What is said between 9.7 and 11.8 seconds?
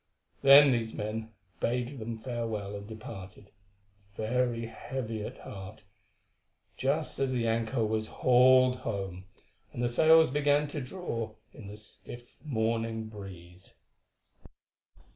and the sails began to draw in the